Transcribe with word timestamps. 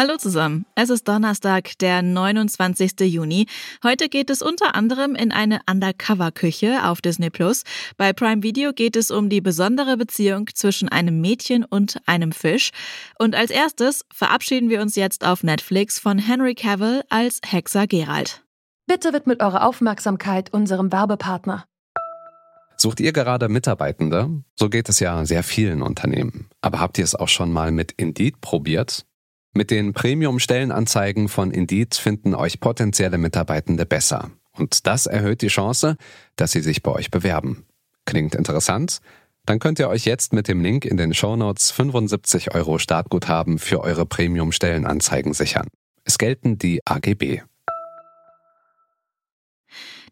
Hallo 0.00 0.16
zusammen. 0.16 0.64
Es 0.76 0.90
ist 0.90 1.08
Donnerstag, 1.08 1.76
der 1.80 2.02
29. 2.02 3.00
Juni. 3.00 3.46
Heute 3.82 4.08
geht 4.08 4.30
es 4.30 4.42
unter 4.42 4.76
anderem 4.76 5.16
in 5.16 5.32
eine 5.32 5.58
Undercover-Küche 5.68 6.84
auf 6.84 7.00
Disney 7.00 7.30
Plus. 7.30 7.64
Bei 7.96 8.12
Prime 8.12 8.44
Video 8.44 8.72
geht 8.72 8.94
es 8.94 9.10
um 9.10 9.28
die 9.28 9.40
besondere 9.40 9.96
Beziehung 9.96 10.46
zwischen 10.54 10.88
einem 10.88 11.20
Mädchen 11.20 11.64
und 11.64 11.98
einem 12.06 12.30
Fisch. 12.30 12.70
Und 13.18 13.34
als 13.34 13.50
erstes 13.50 14.04
verabschieden 14.14 14.70
wir 14.70 14.82
uns 14.82 14.94
jetzt 14.94 15.26
auf 15.26 15.42
Netflix 15.42 15.98
von 15.98 16.18
Henry 16.18 16.54
Cavill 16.54 17.02
als 17.08 17.40
Hexer 17.44 17.88
Gerald. 17.88 18.44
Bitte 18.86 19.12
widmet 19.12 19.42
eure 19.42 19.64
Aufmerksamkeit 19.64 20.52
unserem 20.52 20.92
Werbepartner. 20.92 21.64
Sucht 22.76 23.00
ihr 23.00 23.12
gerade 23.12 23.48
Mitarbeitende? 23.48 24.30
So 24.54 24.68
geht 24.68 24.88
es 24.88 25.00
ja 25.00 25.26
sehr 25.26 25.42
vielen 25.42 25.82
Unternehmen. 25.82 26.48
Aber 26.60 26.78
habt 26.78 26.98
ihr 26.98 27.04
es 27.04 27.16
auch 27.16 27.26
schon 27.26 27.50
mal 27.50 27.72
mit 27.72 27.90
Indeed 27.96 28.40
probiert? 28.40 29.07
Mit 29.58 29.72
den 29.72 29.92
Premium-Stellenanzeigen 29.92 31.26
von 31.26 31.50
Indeed 31.50 31.96
finden 31.96 32.32
euch 32.32 32.60
potenzielle 32.60 33.18
Mitarbeitende 33.18 33.86
besser. 33.86 34.30
Und 34.52 34.86
das 34.86 35.06
erhöht 35.06 35.42
die 35.42 35.48
Chance, 35.48 35.96
dass 36.36 36.52
sie 36.52 36.60
sich 36.60 36.84
bei 36.84 36.92
euch 36.92 37.10
bewerben. 37.10 37.66
Klingt 38.04 38.36
interessant? 38.36 39.00
Dann 39.46 39.58
könnt 39.58 39.80
ihr 39.80 39.88
euch 39.88 40.04
jetzt 40.04 40.32
mit 40.32 40.46
dem 40.46 40.60
Link 40.60 40.84
in 40.84 40.96
den 40.96 41.12
Shownotes 41.12 41.72
75 41.72 42.54
Euro 42.54 42.78
Startguthaben 42.78 43.58
für 43.58 43.80
eure 43.80 44.06
Premium-Stellenanzeigen 44.06 45.34
sichern. 45.34 45.66
Es 46.04 46.18
gelten 46.18 46.56
die 46.58 46.78
AGB. 46.84 47.40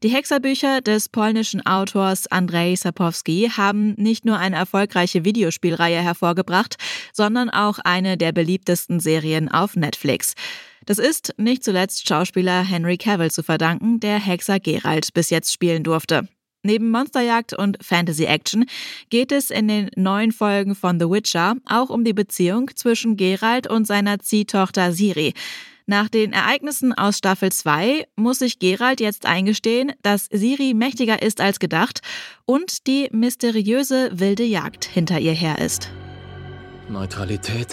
Die 0.03 0.09
Hexerbücher 0.09 0.83
des 0.83 1.09
polnischen 1.09 1.65
Autors 1.65 2.27
Andrzej 2.27 2.77
Sapkowski 2.77 3.51
haben 3.57 3.95
nicht 3.97 4.27
nur 4.27 4.37
eine 4.37 4.57
erfolgreiche 4.57 5.25
Videospielreihe 5.25 6.03
hervorgebracht, 6.03 6.77
sondern 7.15 7.49
auch 7.49 7.79
eine 7.79 8.19
der 8.19 8.33
beliebtesten 8.33 9.01
Serien 9.01 9.51
auf 9.51 9.75
Netflix. 9.75 10.35
Das 10.85 10.99
ist 10.99 11.33
nicht 11.39 11.65
zuletzt 11.65 12.07
Schauspieler 12.07 12.63
Henry 12.63 12.99
Cavill 12.99 13.31
zu 13.31 13.43
verdanken, 13.43 13.99
der 13.99 14.21
Hexer 14.21 14.61
Geralt 14.61 15.15
bis 15.15 15.31
jetzt 15.31 15.53
spielen 15.53 15.83
durfte. 15.83 16.29
Neben 16.63 16.91
Monsterjagd 16.91 17.55
und 17.55 17.79
Fantasy 17.81 18.25
Action 18.25 18.67
geht 19.09 19.33
es 19.33 19.51
in 19.51 19.69
den 19.69 19.89
neuen 19.97 20.33
Folgen 20.33 20.75
von 20.75 21.01
The 21.01 21.09
Witcher 21.09 21.55
auch 21.65 21.91
um 21.91 22.05
die 22.05 22.13
Beziehung 22.13 22.71
zwischen 22.75 23.17
Geralt 23.17 23.67
und 23.69 23.87
seiner 23.87 24.19
Ziehtochter 24.19 24.93
Siri. 24.93 25.33
Nach 25.89 26.09
den 26.09 26.33
Ereignissen 26.33 26.93
aus 26.93 27.19
Staffel 27.19 27.53
2 27.53 28.09
muss 28.17 28.41
sich 28.41 28.59
Gerald 28.59 28.99
jetzt 28.99 29.25
eingestehen, 29.25 29.93
dass 30.03 30.27
Siri 30.33 30.75
mächtiger 30.75 31.23
ist 31.23 31.41
als 31.41 31.61
gedacht 31.61 32.01
und 32.45 32.89
die 32.89 33.09
mysteriöse 33.13 34.11
wilde 34.13 34.43
Jagd 34.43 34.85
hinter 34.85 35.21
ihr 35.21 35.33
her 35.33 35.61
ist. 35.61 35.93
Neutralität 36.89 37.73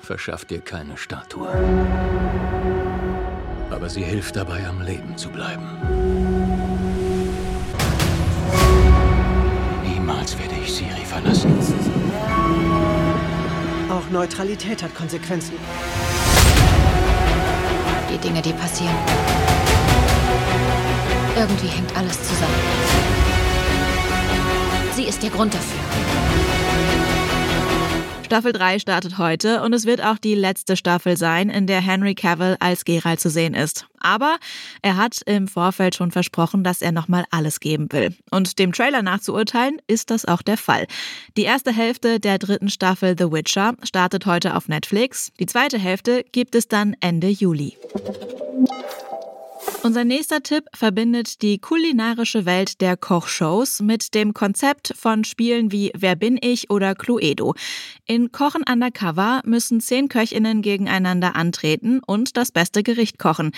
verschafft 0.00 0.50
dir 0.50 0.60
keine 0.60 0.96
Statue. 0.96 1.48
Aber 3.70 3.90
sie 3.90 4.04
hilft 4.04 4.36
dabei, 4.36 4.66
am 4.66 4.80
Leben 4.80 5.18
zu 5.18 5.28
bleiben. 5.28 5.66
Niemals 9.84 10.38
werde 10.38 10.54
ich 10.64 10.72
Siri 10.72 11.04
verlassen. 11.04 11.52
Auch 13.90 14.08
Neutralität 14.10 14.82
hat 14.82 14.94
Konsequenzen 14.94 15.52
die 18.10 18.18
Dinge, 18.18 18.42
die 18.42 18.52
passieren. 18.52 18.94
Irgendwie 21.36 21.68
hängt 21.68 21.96
alles 21.96 22.16
zusammen. 22.22 22.54
Sie 24.94 25.04
ist 25.04 25.22
der 25.22 25.30
Grund 25.30 25.54
dafür. 25.54 26.17
Staffel 28.28 28.52
3 28.52 28.78
startet 28.78 29.16
heute 29.16 29.62
und 29.62 29.72
es 29.72 29.86
wird 29.86 30.04
auch 30.04 30.18
die 30.18 30.34
letzte 30.34 30.76
Staffel 30.76 31.16
sein, 31.16 31.48
in 31.48 31.66
der 31.66 31.80
Henry 31.80 32.14
Cavill 32.14 32.58
als 32.60 32.84
Geralt 32.84 33.20
zu 33.20 33.30
sehen 33.30 33.54
ist. 33.54 33.86
Aber 34.00 34.36
er 34.82 34.98
hat 34.98 35.22
im 35.24 35.48
Vorfeld 35.48 35.94
schon 35.94 36.10
versprochen, 36.10 36.62
dass 36.62 36.82
er 36.82 36.92
nochmal 36.92 37.24
alles 37.30 37.58
geben 37.58 37.90
will. 37.90 38.14
Und 38.30 38.58
dem 38.58 38.72
Trailer 38.72 39.00
nachzuurteilen, 39.00 39.78
ist 39.86 40.10
das 40.10 40.26
auch 40.26 40.42
der 40.42 40.58
Fall. 40.58 40.86
Die 41.38 41.44
erste 41.44 41.72
Hälfte 41.72 42.20
der 42.20 42.36
dritten 42.36 42.68
Staffel 42.68 43.16
The 43.16 43.32
Witcher 43.32 43.72
startet 43.82 44.26
heute 44.26 44.56
auf 44.56 44.68
Netflix. 44.68 45.32
Die 45.40 45.46
zweite 45.46 45.78
Hälfte 45.78 46.22
gibt 46.30 46.54
es 46.54 46.68
dann 46.68 46.94
Ende 47.00 47.28
Juli. 47.28 47.78
Unser 49.84 50.04
nächster 50.04 50.42
Tipp 50.42 50.64
verbindet 50.74 51.40
die 51.40 51.58
kulinarische 51.58 52.44
Welt 52.44 52.80
der 52.80 52.96
Kochshows 52.96 53.80
mit 53.80 54.12
dem 54.14 54.34
Konzept 54.34 54.92
von 54.96 55.22
Spielen 55.22 55.70
wie 55.70 55.92
Wer 55.96 56.16
bin 56.16 56.36
ich 56.40 56.68
oder 56.68 56.96
Cluedo. 56.96 57.54
In 58.04 58.32
Kochen 58.32 58.64
Undercover 58.68 59.40
müssen 59.44 59.80
zehn 59.80 60.08
Köchinnen 60.08 60.62
gegeneinander 60.62 61.36
antreten 61.36 62.00
und 62.04 62.36
das 62.36 62.50
beste 62.50 62.82
Gericht 62.82 63.18
kochen. 63.18 63.52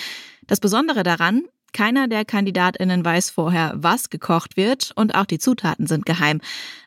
Das 0.46 0.60
Besondere 0.60 1.04
daran, 1.04 1.44
keiner 1.72 2.08
der 2.08 2.24
Kandidatinnen 2.24 3.04
weiß 3.04 3.30
vorher, 3.30 3.72
was 3.76 4.10
gekocht 4.10 4.56
wird 4.56 4.92
und 4.94 5.14
auch 5.14 5.26
die 5.26 5.38
Zutaten 5.38 5.86
sind 5.86 6.06
geheim. 6.06 6.40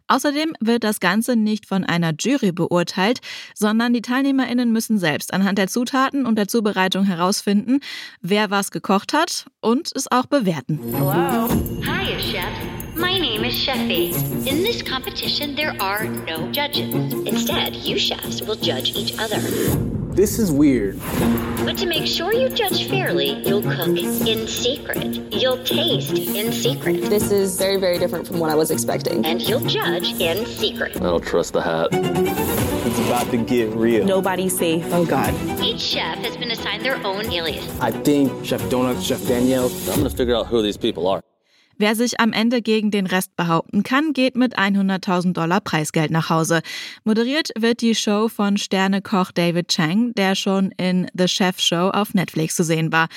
Außerdem 0.07 0.53
wird 0.59 0.83
das 0.83 0.99
Ganze 0.99 1.35
nicht 1.35 1.65
von 1.65 1.83
einer 1.83 2.13
Jury 2.17 2.51
beurteilt, 2.51 3.19
sondern 3.55 3.93
die 3.93 4.01
Teilnehmerinnen 4.01 4.71
müssen 4.71 4.97
selbst 4.97 5.33
anhand 5.33 5.57
der 5.57 5.67
Zutaten 5.67 6.25
und 6.25 6.35
der 6.35 6.47
Zubereitung 6.47 7.05
herausfinden, 7.05 7.79
wer 8.21 8.51
was 8.51 8.71
gekocht 8.71 9.13
hat 9.13 9.45
und 9.61 9.91
es 9.95 10.11
auch 10.11 10.25
bewerten. 10.25 10.79
Hello. 10.91 11.47
Hi, 11.85 12.19
Chef. 12.19 12.43
My 12.95 13.17
name 13.17 13.43
is 13.43 13.55
Chefie. 13.55 14.13
In 14.45 14.63
this 14.63 14.83
competition, 14.83 15.55
there 15.55 15.73
are 15.79 16.05
no 16.05 16.47
judges. 16.51 16.93
Instead, 17.25 17.75
you 17.75 17.97
chefs 17.97 18.41
will 18.41 18.55
judge 18.55 18.93
each 18.95 19.17
other. 19.19 19.39
This 20.15 20.37
is 20.37 20.51
weird. 20.51 20.95
But 21.65 21.77
to 21.77 21.85
make 21.85 22.05
sure 22.05 22.33
you 22.33 22.49
judge 22.49 22.89
fairly, 22.89 23.41
you'll 23.47 23.61
cook 23.61 23.97
in 23.97 24.47
secret. 24.47 25.33
You'll 25.33 25.63
taste 25.63 26.11
in 26.11 26.51
secret. 26.51 27.01
This 27.03 27.31
is 27.31 27.57
very, 27.57 27.77
very 27.77 27.97
different 27.97 28.27
from 28.27 28.39
what 28.39 28.49
I 28.49 28.55
was 28.55 28.69
expecting. 28.69 29.25
And 29.25 29.41
you'll 29.41 29.61
judge 29.61 30.09
in 30.19 30.45
secret. 30.45 30.97
I 30.97 30.99
don't 30.99 31.23
trust 31.23 31.53
the 31.53 31.61
hat. 31.61 31.87
It's 31.91 32.99
about 32.99 33.31
to 33.31 33.37
get 33.37 33.69
real. 33.69 34.03
Nobody's 34.05 34.57
safe. 34.57 34.85
Oh, 34.91 35.05
God. 35.05 35.33
Each 35.61 35.79
chef 35.79 36.17
has 36.17 36.35
been 36.35 36.51
assigned 36.51 36.83
their 36.83 36.97
own 37.05 37.31
alias. 37.31 37.65
I 37.79 37.91
think 37.91 38.45
Chef 38.45 38.61
Donut, 38.63 39.01
Chef 39.01 39.25
Danielle. 39.25 39.71
I'm 39.89 39.97
gonna 39.97 40.09
figure 40.09 40.35
out 40.35 40.47
who 40.47 40.61
these 40.61 40.77
people 40.77 41.07
are. 41.07 41.21
Wer 41.83 41.97
sich 41.97 42.21
am 42.21 42.31
Ende 42.31 42.61
gegen 42.61 42.91
den 42.91 43.07
Rest 43.07 43.35
behaupten 43.35 43.83
kann, 43.83 44.13
geht 44.13 44.37
mit 44.37 44.57
100.000 44.57 45.33
Dollar 45.33 45.59
Preisgeld 45.59 46.11
nach 46.11 46.29
Hause. 46.29 46.61
Moderiert 47.03 47.49
wird 47.59 47.81
die 47.81 47.93
Show 47.93 48.29
von 48.29 48.55
Sternekoch 48.55 49.33
David 49.33 49.67
Chang, 49.67 50.13
der 50.13 50.35
schon 50.35 50.71
in 50.77 51.07
The 51.13 51.27
Chef 51.27 51.59
Show 51.59 51.89
auf 51.93 52.13
Netflix 52.13 52.55
zu 52.55 52.63
sehen 52.63 52.93
war. 52.93 53.09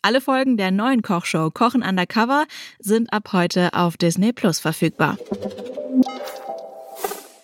Alle 0.00 0.22
Folgen 0.22 0.56
der 0.56 0.70
neuen 0.70 1.02
Kochshow 1.02 1.50
Kochen 1.50 1.82
Undercover 1.82 2.46
sind 2.78 3.12
ab 3.12 3.34
heute 3.34 3.74
auf 3.74 3.98
Disney 3.98 4.32
Plus 4.32 4.58
verfügbar. 4.58 5.18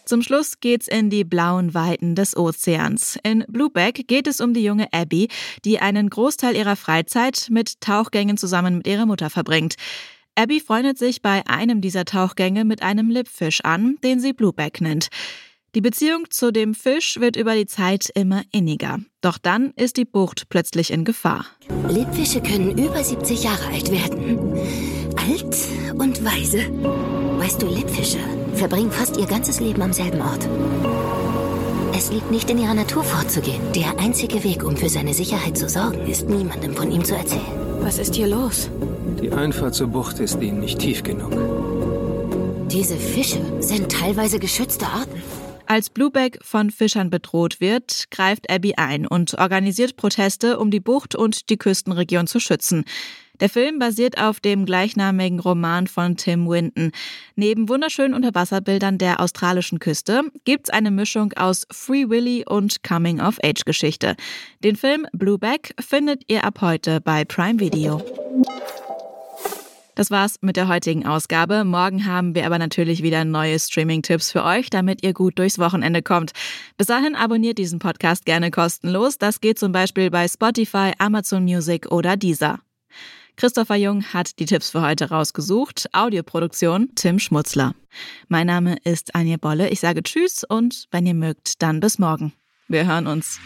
Zum 0.07 0.23
Schluss 0.23 0.61
geht's 0.61 0.89
in 0.89 1.11
die 1.11 1.25
blauen 1.25 1.75
Weiten 1.75 2.15
des 2.15 2.35
Ozeans. 2.35 3.19
In 3.23 3.45
Blueback 3.49 4.09
geht 4.09 4.27
es 4.27 4.41
um 4.41 4.55
die 4.55 4.65
junge 4.65 4.91
Abby, 4.93 5.29
die 5.67 5.79
einen 5.79 6.09
Großteil 6.09 6.57
ihrer 6.57 6.77
Freizeit 6.77 7.49
mit 7.51 7.83
Tauchgängen 7.83 8.39
zusammen 8.39 8.79
mit 8.79 8.87
ihrer 8.87 9.05
Mutter 9.05 9.29
verbringt. 9.29 9.77
Abby 10.41 10.59
freundet 10.59 10.97
sich 10.97 11.21
bei 11.21 11.47
einem 11.47 11.83
dieser 11.83 12.07
Tauchgänge 12.07 12.65
mit 12.65 12.81
einem 12.81 13.11
Lippfisch 13.11 13.61
an, 13.63 13.99
den 14.03 14.21
sie 14.21 14.33
Blueback 14.33 14.81
nennt. 14.81 15.09
Die 15.75 15.83
Beziehung 15.83 16.31
zu 16.31 16.51
dem 16.51 16.73
Fisch 16.73 17.21
wird 17.21 17.37
über 17.37 17.55
die 17.55 17.67
Zeit 17.67 18.09
immer 18.15 18.41
inniger. 18.51 19.01
Doch 19.21 19.37
dann 19.37 19.75
ist 19.77 19.99
die 19.99 20.07
Bucht 20.07 20.49
plötzlich 20.49 20.95
in 20.95 21.05
Gefahr. 21.05 21.45
Lippfische 21.91 22.41
können 22.41 22.79
über 22.79 23.05
70 23.05 23.45
Jahre 23.45 23.67
alt 23.67 23.93
werden. 23.93 24.59
Alt 25.19 25.59
und 25.99 26.25
weise. 26.25 26.71
Weißt 27.39 27.61
du, 27.61 27.67
Lippfische 27.67 28.21
verbringen 28.55 28.91
fast 28.91 29.19
ihr 29.19 29.27
ganzes 29.27 29.61
Leben 29.61 29.83
am 29.83 29.93
selben 29.93 30.23
Ort. 30.23 30.49
Es 32.01 32.11
liegt 32.11 32.31
nicht 32.31 32.49
in 32.49 32.57
ihrer 32.57 32.73
Natur 32.73 33.05
vorzugehen. 33.05 33.61
Der 33.75 33.99
einzige 33.99 34.43
Weg, 34.43 34.65
um 34.65 34.75
für 34.75 34.89
seine 34.89 35.13
Sicherheit 35.13 35.59
zu 35.59 35.69
sorgen, 35.69 36.07
ist 36.07 36.31
niemandem 36.31 36.75
von 36.75 36.91
ihm 36.91 37.05
zu 37.05 37.15
erzählen. 37.15 37.43
Was 37.83 37.99
ist 37.99 38.15
hier 38.15 38.27
los? 38.27 38.71
Die 39.21 39.31
Einfahrt 39.31 39.75
zur 39.75 39.89
Bucht 39.89 40.19
ist 40.19 40.41
ihnen 40.41 40.61
nicht 40.61 40.79
tief 40.79 41.03
genug. 41.03 41.31
Diese 42.71 42.97
Fische 42.97 43.43
sind 43.61 43.93
teilweise 43.93 44.39
geschützte 44.39 44.87
Arten. 44.87 45.23
Als 45.67 45.91
Blueback 45.91 46.39
von 46.43 46.71
Fischern 46.71 47.11
bedroht 47.11 47.61
wird, 47.61 48.11
greift 48.11 48.49
Abby 48.49 48.77
ein 48.79 49.07
und 49.07 49.35
organisiert 49.35 49.97
Proteste, 49.97 50.59
um 50.59 50.71
die 50.71 50.81
Bucht 50.81 51.15
und 51.15 51.51
die 51.51 51.59
Küstenregion 51.59 52.27
zu 52.27 52.41
schützen. 52.41 52.87
Der 53.41 53.49
Film 53.49 53.79
basiert 53.79 54.21
auf 54.21 54.41
dem 54.41 54.67
gleichnamigen 54.67 55.41
Roman 55.41 55.87
von 55.87 56.17
Tim 56.17 56.47
Winton. 56.47 56.93
Neben 57.37 57.69
wunderschönen 57.71 58.13
Unterwasserbildern 58.13 58.99
der 58.99 59.21
australischen 59.21 59.79
Küste 59.79 60.23
gibt's 60.45 60.69
eine 60.69 60.91
Mischung 60.91 61.33
aus 61.33 61.67
Free 61.73 62.09
Willy 62.11 62.45
und 62.47 62.85
Coming-of-Age-Geschichte. 62.85 64.17
Den 64.63 64.77
Film 64.77 65.07
Blueback 65.13 65.75
findet 65.81 66.25
ihr 66.29 66.45
ab 66.45 66.61
heute 66.61 67.01
bei 67.01 67.25
Prime 67.25 67.61
Video. 67.61 68.03
Das 69.95 70.11
war's 70.11 70.37
mit 70.41 70.57
der 70.57 70.69
heutigen 70.69 71.07
Ausgabe. 71.07 71.65
Morgen 71.65 72.07
haben 72.07 72.35
wir 72.35 72.47
aber 72.47 72.59
natürlich 72.59 73.03
wieder 73.03 73.25
neue 73.25 73.59
Streaming-Tipps 73.59 74.33
für 74.33 74.45
euch, 74.45 74.71
damit 74.71 75.03
ihr 75.03 75.13
gut 75.13 75.39
durchs 75.39 75.59
Wochenende 75.59 76.03
kommt. 76.03 76.33
Bis 76.77 76.87
dahin 76.87 77.15
abonniert 77.15 77.59
diesen 77.59 77.79
Podcast 77.79 78.25
gerne 78.25 78.51
kostenlos. 78.51 79.19
Das 79.19 79.41
geht 79.41 79.59
zum 79.59 79.73
Beispiel 79.73 80.11
bei 80.11 80.29
Spotify, 80.29 80.93
Amazon 80.99 81.45
Music 81.45 81.91
oder 81.91 82.17
Deezer. 82.17 82.61
Christopher 83.37 83.77
Jung 83.77 84.05
hat 84.05 84.39
die 84.39 84.47
Tipps 84.47 84.71
für 84.71 84.83
heute 84.83 85.11
rausgesucht. 85.11 85.89
Audioproduktion 85.93 86.91
Tim 86.95 87.19
Schmutzler. 87.19 87.75
Mein 88.29 88.47
Name 88.47 88.77
ist 88.85 89.15
Anja 89.15 89.37
Bolle. 89.37 89.69
Ich 89.71 89.81
sage 89.81 90.03
Tschüss 90.03 90.45
und 90.45 90.87
wenn 90.91 91.07
ihr 91.07 91.15
mögt, 91.15 91.63
dann 91.63 91.81
bis 91.81 91.99
morgen. 91.99 92.33
Wir 92.69 92.87
hören 92.87 93.07
uns. 93.07 93.41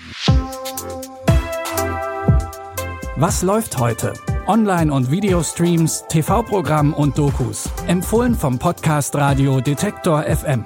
Was 3.16 3.42
läuft 3.42 3.78
heute? 3.78 4.12
Online- 4.46 4.92
und 4.92 5.10
Videostreams, 5.10 6.04
TV-Programm 6.08 6.92
und 6.92 7.16
Dokus. 7.16 7.70
Empfohlen 7.86 8.34
vom 8.34 8.58
Podcast 8.58 9.14
Radio 9.14 9.60
Detektor 9.60 10.24
FM. 10.24 10.64